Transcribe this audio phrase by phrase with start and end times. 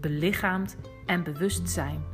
[0.00, 2.04] belichaamd en bewust zijn.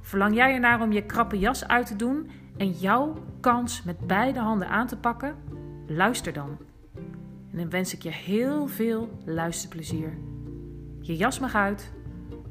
[0.00, 4.38] Verlang jij ernaar om je krappe jas uit te doen en jouw kans met beide
[4.38, 5.36] handen aan te pakken?
[5.86, 6.58] Luister dan.
[7.50, 10.18] En dan wens ik je heel veel luisterplezier.
[11.00, 11.92] Je jas mag uit.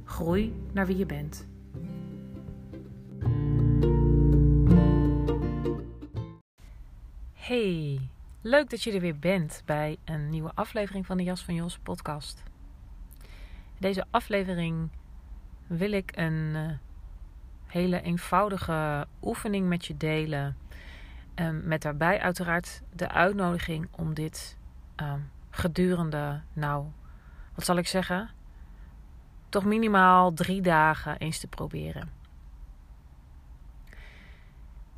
[0.04, 1.48] Groei naar wie je bent.
[7.34, 8.00] Hey,
[8.42, 11.78] leuk dat je er weer bent bij een nieuwe aflevering van de Jas van Jos
[11.78, 12.49] podcast
[13.80, 14.90] deze aflevering
[15.68, 16.72] wil ik een uh,
[17.66, 20.58] hele eenvoudige oefening met je delen.
[21.36, 24.58] Um, met daarbij uiteraard de uitnodiging om dit
[24.96, 26.86] um, gedurende, nou,
[27.56, 28.30] wat zal ik zeggen?
[29.50, 32.10] Toch minimaal drie dagen eens te proberen.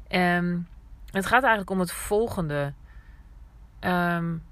[0.10, 0.68] Um,
[1.12, 2.74] het gaat eigenlijk om het volgende.
[3.80, 4.44] Um,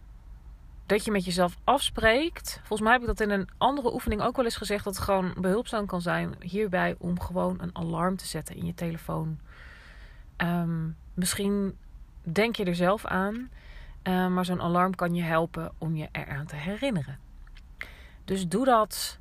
[0.90, 2.56] dat je met jezelf afspreekt.
[2.58, 4.84] Volgens mij heb ik dat in een andere oefening ook wel eens gezegd.
[4.84, 8.74] Dat het gewoon behulpzaam kan zijn hierbij om gewoon een alarm te zetten in je
[8.74, 9.40] telefoon.
[10.36, 11.78] Ehm, misschien
[12.22, 13.50] denk je er zelf aan.
[14.04, 17.20] Uh, maar zo'n alarm kan je helpen om je eraan te herinneren.
[18.26, 19.20] Dus doe dat.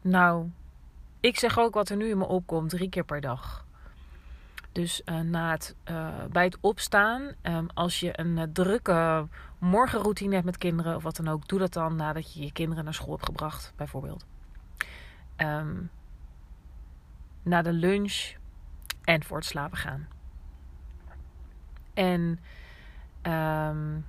[0.00, 0.50] Nou,
[1.20, 3.64] ik zeg ook wat er nu in me opkomt, drie keer per dag.
[4.72, 9.26] Dus uh, na het, uh, bij het opstaan, um, als je een uh, drukke
[9.58, 12.84] morgenroutine hebt met kinderen of wat dan ook, doe dat dan nadat je je kinderen
[12.84, 14.26] naar school hebt gebracht, bijvoorbeeld.
[15.36, 15.90] Um,
[17.42, 18.32] na de lunch
[19.04, 20.08] en voor het slapen gaan.
[21.94, 22.20] En
[23.22, 24.04] um,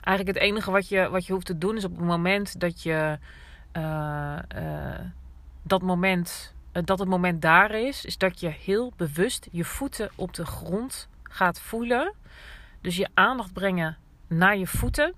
[0.00, 2.82] eigenlijk het enige wat je, wat je hoeft te doen is op het moment dat
[2.82, 3.18] je
[5.62, 10.10] dat moment eh, dat het moment daar is, is dat je heel bewust je voeten
[10.14, 12.14] op de grond gaat voelen.
[12.80, 13.96] Dus je aandacht brengen
[14.26, 15.14] naar je voeten.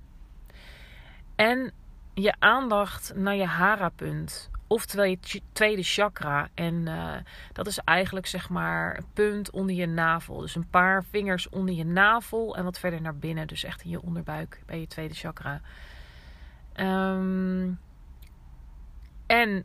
[1.36, 1.72] En
[2.14, 4.50] je aandacht naar je hara-punt.
[4.66, 5.18] Oftewel je
[5.52, 6.48] tweede chakra.
[6.54, 7.14] En uh,
[7.52, 10.40] dat is eigenlijk zeg maar een punt onder je navel.
[10.40, 13.46] Dus een paar vingers onder je navel en wat verder naar binnen.
[13.46, 15.60] Dus echt in je onderbuik bij je tweede chakra.
[16.76, 17.78] Um,
[19.26, 19.64] en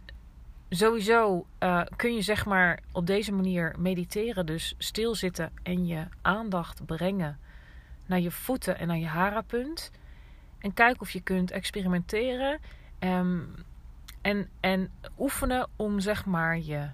[0.69, 4.45] sowieso uh, kun je zeg maar op deze manier mediteren.
[4.45, 7.39] Dus stilzitten en je aandacht brengen
[8.05, 9.91] naar je voeten en naar je harapunt.
[10.59, 12.59] En kijk of je kunt experimenteren
[12.99, 13.55] um,
[14.21, 16.89] en, en oefenen om zeg maar je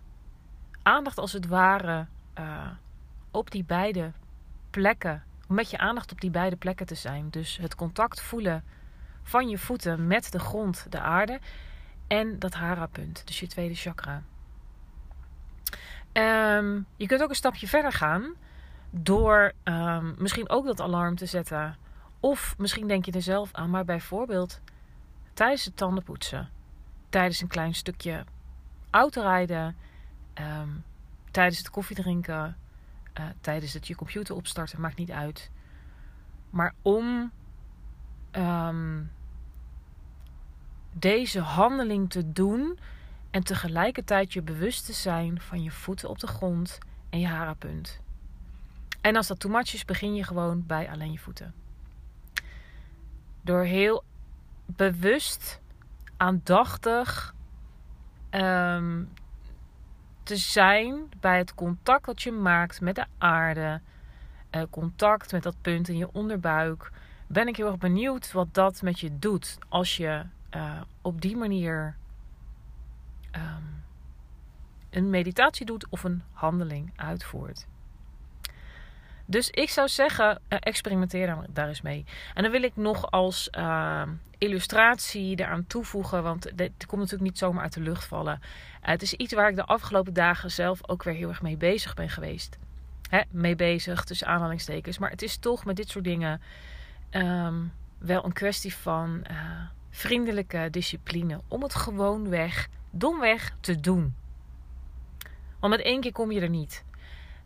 [0.81, 2.07] aandacht als het ware
[2.39, 2.67] uh,
[3.31, 4.11] op die beide
[4.69, 7.29] plekken, met je aandacht op die beide plekken te zijn.
[7.29, 8.63] Dus het contact voelen
[9.23, 11.39] van je voeten met de grond, de aarde.
[12.07, 14.23] En dat hara-punt, dus je tweede chakra.
[16.13, 18.33] Um, je kunt ook een stapje verder gaan
[18.89, 21.77] door um, misschien ook dat alarm te zetten.
[22.19, 24.61] Of misschien denk je er zelf aan, maar bijvoorbeeld
[25.33, 26.49] tijdens het tandenpoetsen,
[27.09, 28.25] tijdens een klein stukje
[28.89, 29.75] autorijden,
[30.33, 30.83] um,
[31.31, 32.57] tijdens het koffiedrinken,
[33.19, 35.52] uh, tijdens het je computer opstarten, maakt niet uit.
[36.49, 37.31] Maar om
[40.97, 42.79] deze handeling te doen
[43.31, 46.77] en tegelijkertijd je bewust te zijn van je voeten op de grond
[47.09, 47.99] en je harapunt.
[49.01, 51.53] En als dat too much is, begin je gewoon bij alleen je voeten.
[53.41, 54.03] Door heel
[54.65, 55.61] bewust,
[56.17, 57.33] aandachtig
[58.31, 59.09] um,
[60.23, 63.81] te zijn bij het contact dat je maakt met de aarde,
[64.51, 66.91] uh, contact met dat punt in je onderbuik,
[67.27, 70.25] ben ik heel erg benieuwd wat dat met je doet als je
[70.55, 71.96] uh, op die manier
[73.35, 73.84] um,
[74.90, 77.67] een meditatie doet of een handeling uitvoert.
[79.25, 82.05] Dus ik zou zeggen, uh, experimenteer daar eens mee.
[82.34, 84.02] En dan wil ik nog als uh,
[84.37, 88.41] illustratie eraan toevoegen, want dit komt natuurlijk niet zomaar uit de lucht vallen.
[88.81, 91.93] Het is iets waar ik de afgelopen dagen zelf ook weer heel erg mee bezig
[91.93, 92.57] ben geweest.
[93.09, 94.97] Hè, mee bezig, tussen aanhalingstekens.
[94.97, 96.41] Maar het is toch met dit soort dingen
[97.11, 99.37] um, wel een kwestie van uh,
[99.95, 101.41] vriendelijke discipline.
[101.47, 104.15] Om het gewoon weg, domweg te doen.
[105.59, 106.83] Want met één keer kom je er niet.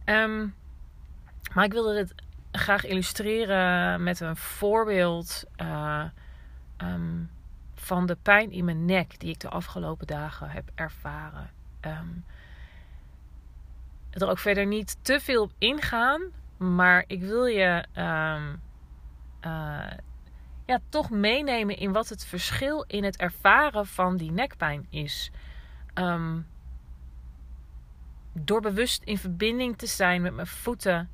[0.05, 0.55] Um,
[1.53, 2.13] maar ik wilde dit
[2.51, 6.03] graag illustreren met een voorbeeld uh,
[6.77, 7.29] um,
[7.73, 11.49] van de pijn in mijn nek die ik de afgelopen dagen heb ervaren.
[11.81, 12.25] Um,
[14.09, 16.21] er ook verder niet te veel op ingaan,
[16.57, 18.43] maar ik wil je uh,
[20.69, 25.31] ja, toch meenemen in wat het verschil in het ervaren van die nekpijn is.
[25.94, 26.48] Um,
[28.33, 31.10] door bewust in verbinding te zijn met mijn voeten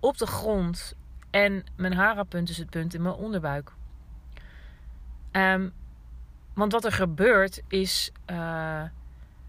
[0.00, 0.96] op de grond
[1.30, 3.72] en mijn harapunt is het punt in mijn onderbuik.
[5.32, 5.72] Um,
[6.52, 8.82] want wat er gebeurt is uh,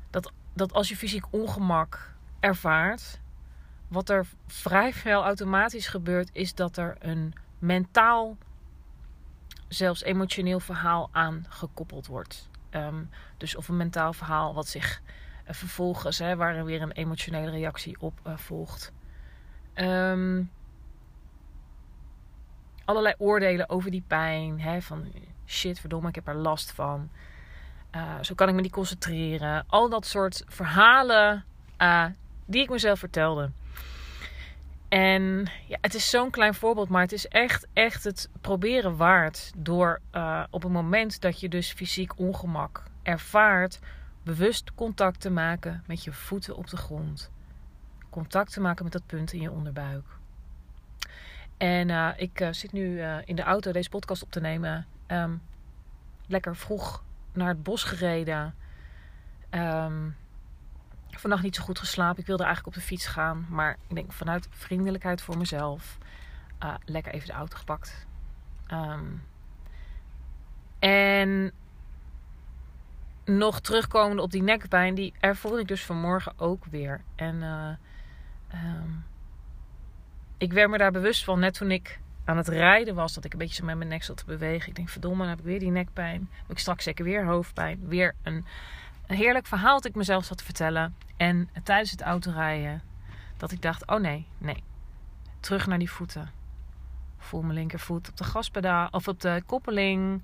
[0.09, 3.19] dat, dat als je fysiek ongemak ervaart,
[3.87, 8.37] wat er vrij veel automatisch gebeurt, is dat er een mentaal,
[9.75, 12.49] zelfs emotioneel verhaal aan gekoppeld wordt.
[12.71, 15.01] Um, dus of een mentaal verhaal wat zich
[15.47, 18.91] uh, vervolgens, hè, waar er weer een emotionele reactie op uh, volgt.
[19.75, 20.51] Um,
[22.85, 24.61] allerlei oordelen over die pijn.
[24.61, 25.11] Hè, van
[25.45, 27.09] shit, verdomme, ik heb er last van.
[27.95, 29.63] Uh, zo kan ik me niet concentreren.
[29.67, 31.45] Al dat soort verhalen
[32.45, 33.51] die ik mezelf vertelde.
[34.89, 39.51] En ja, het is zo'n klein voorbeeld, maar het is echt, echt het proberen waard.
[39.57, 43.79] Door uh, op het moment dat je dus fysiek ongemak ervaart,
[44.23, 47.31] bewust contact te maken met je voeten op de grond.
[48.09, 50.05] Contact te maken met dat punt in je onderbuik.
[51.57, 54.85] En uh, ik uh, zit nu in de auto deze podcast op te nemen.
[55.07, 55.41] Um,
[56.27, 57.03] lekker vroeg
[57.33, 58.55] naar het bos gereden.
[59.51, 60.15] Um,
[61.19, 62.19] vannacht niet zo goed geslapen.
[62.19, 63.45] Ik wilde eigenlijk op de fiets gaan.
[63.49, 65.97] Maar ik denk vanuit vriendelijkheid voor mezelf.
[66.85, 68.05] lekker even de auto gepakt.
[68.71, 69.23] Um,
[70.79, 71.51] en
[73.25, 74.95] nog terugkomende op die nekpijn.
[74.95, 77.01] Die ervoor ik dus vanmorgen ook weer.
[77.15, 77.41] En
[78.53, 79.03] um,
[80.37, 83.13] ik werd me daar bewust van net toen ik aan het rijden was.
[83.13, 84.69] Dat ik een beetje zo met mijn nek zat te bewegen.
[84.69, 86.29] Ik denk, verdomme, dan heb ik weer die nekpijn.
[86.31, 87.87] Heb ik straks zeker weer hoofdpijn.
[87.87, 88.45] Weer een,
[89.07, 90.95] een heerlijk verhaal dat ik mezelf zat te vertellen.
[91.17, 92.81] En tijdens het autorijden,
[93.37, 94.63] dat ik dacht, oh nee, nee.
[95.39, 96.29] Terug naar die voeten.
[97.17, 100.23] Voel mijn linkervoet op de gaspedaal of op de koppeling.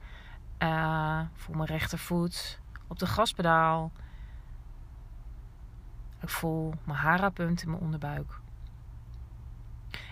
[0.60, 3.92] Uh, voel mijn rechtervoet op de gaspedaal.
[6.22, 8.40] Ik voel mijn harapunt in mijn onderbuik.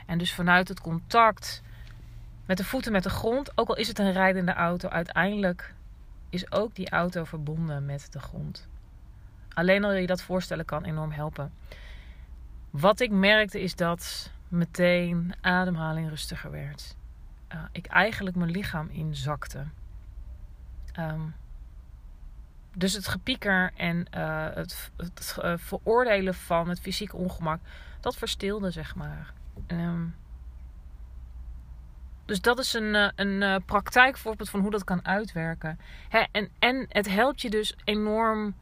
[0.06, 1.62] En dus vanuit het contact
[2.46, 5.74] met de voeten met de grond, ook al is het een rijdende auto, uiteindelijk
[6.30, 8.68] is ook die auto verbonden met de grond.
[9.60, 11.54] Alleen al je dat voorstellen kan enorm helpen.
[12.70, 16.96] Wat ik merkte is dat meteen ademhaling rustiger werd.
[17.54, 19.66] Uh, ik eigenlijk mijn lichaam inzakte.
[21.00, 21.36] Um,
[22.74, 27.60] dus het gepieker en uh, het, het uh, veroordelen van het fysiek ongemak,
[28.00, 29.34] dat verstilde, zeg maar.
[29.68, 30.16] Um,
[32.26, 35.80] dus dat is een, eh, een praktijkvoorbeeld van hoe dat kan uitwerken.
[36.10, 38.56] Hè, en, en het helpt je dus enorm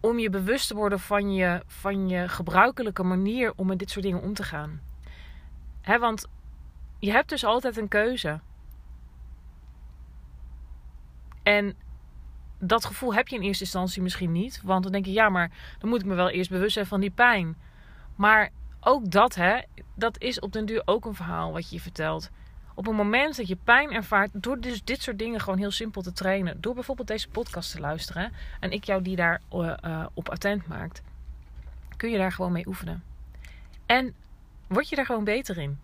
[0.00, 4.04] om je bewust te worden van je, van je gebruikelijke manier om met dit soort
[4.04, 4.80] dingen om te gaan.
[5.80, 6.26] Hè, want
[6.98, 8.40] je hebt dus altijd een keuze.
[11.42, 11.76] En
[12.58, 14.60] dat gevoel heb je in eerste instantie misschien niet.
[14.64, 17.00] Want dan denk je, ja, maar dan moet ik me wel eerst bewust zijn van
[17.00, 17.56] die pijn.
[18.16, 19.60] Maar ook dat, hè,
[19.94, 22.30] dat is op den duur ook een verhaal wat je je vertelt.
[22.80, 26.02] Op het moment dat je pijn ervaart, door dus dit soort dingen gewoon heel simpel
[26.02, 30.06] te trainen, door bijvoorbeeld deze podcast te luisteren en ik jou die daar uh, uh,
[30.14, 31.02] op attent maakt,
[31.96, 33.02] kun je daar gewoon mee oefenen.
[33.86, 34.14] En
[34.66, 35.78] word je daar gewoon beter in.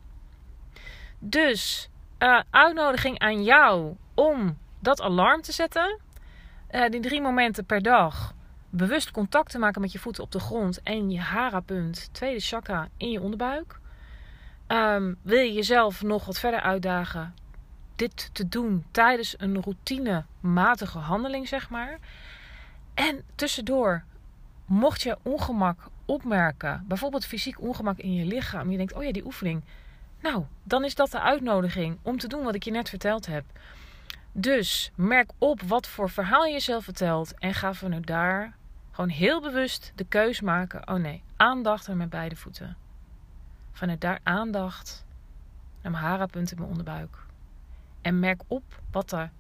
[1.19, 1.89] Dus,
[2.19, 6.01] uh, uitnodiging aan jou om dat alarm te zetten.
[6.91, 8.35] die drie momenten per dag
[8.71, 12.89] bewust contact te maken met je voeten op de grond en je hara-punt, tweede chakra
[12.97, 13.81] in je onderbuik.
[14.69, 17.35] Um, wil je jezelf nog wat verder uitdagen
[17.97, 21.99] dit te doen tijdens een routinematige handeling, zeg maar.
[22.95, 24.05] En tussendoor,
[24.65, 29.25] mocht je ongemak opmerken, bijvoorbeeld fysiek ongemak in je lichaam, je denkt, oh ja, die
[29.25, 29.65] oefening.
[30.21, 33.45] Nou, dan is dat de uitnodiging om te doen wat ik je net verteld heb.
[34.33, 38.57] Dus merk op wat voor verhaal je jezelf vertelt en ga vanuit daar
[38.91, 40.89] gewoon heel bewust de keus maken.
[40.89, 42.77] Oh nee, aandacht aan mijn beide voeten.
[43.77, 45.05] Vanuit daar aandacht
[45.83, 47.17] naar mijn harapunt in mijn onderbuik.
[48.01, 49.31] En merk op wat er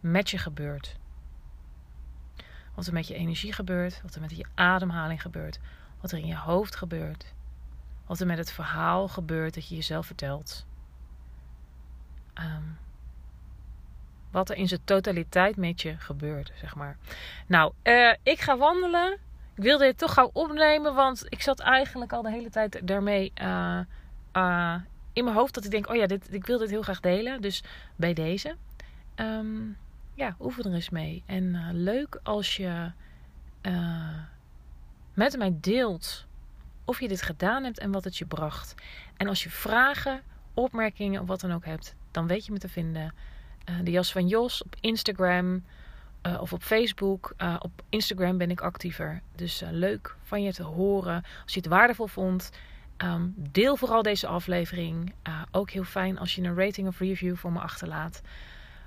[0.00, 0.96] met je gebeurt.
[2.74, 5.58] Wat er met je energie gebeurt, wat er met je ademhaling gebeurt,
[6.00, 7.34] wat er in je hoofd gebeurt,
[8.06, 10.66] wat er met het verhaal gebeurt dat je jezelf vertelt.
[12.34, 12.62] Ehm,
[14.30, 16.96] wat er in zijn totaliteit met je gebeurt, zeg maar.
[17.46, 19.18] Nou, uh, ik ga wandelen.
[19.56, 23.32] Ik wilde dit toch gauw opnemen, want ik zat eigenlijk al de hele tijd daarmee
[23.42, 23.80] uh,
[24.32, 24.74] uh,
[25.12, 27.40] in mijn hoofd dat ik denk, oh ja, dit, ik wil dit heel graag delen.
[27.40, 27.62] Dus
[27.96, 28.56] bij deze.
[29.16, 29.76] Um,
[30.14, 31.22] ja, oefen er eens mee.
[31.26, 32.90] En leuk als je
[35.14, 36.26] met mij deelt
[36.84, 38.74] of je dit gedaan hebt en wat het je bracht.
[39.16, 40.22] En als je vragen,
[40.54, 43.14] opmerkingen of wat dan ook hebt, dan weet je me te vinden.
[43.82, 45.64] De jas van Jos op Instagram
[46.22, 47.34] uh, of op Facebook.
[47.38, 49.20] Uh, op Instagram ben ik actiever.
[49.34, 51.24] Dus leuk van je te horen.
[51.42, 52.50] Als je het waardevol vond,
[53.04, 55.14] um, deel vooral deze aflevering.
[55.50, 58.22] ook heel fijn als je een rating of review voor me achterlaat.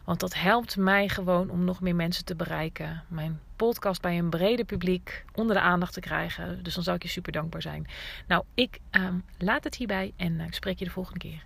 [0.04, 3.04] Want dat helpt mij gewoon om nog meer mensen te bereiken.
[3.08, 6.64] Mijn podcast bij een breder publiek onder de aandacht te krijgen.
[6.64, 7.88] Dus dan zou ik je super dankbaar zijn.
[8.28, 11.44] Nou, ik um, laat het hierbij en ik spreek je de volgende keer.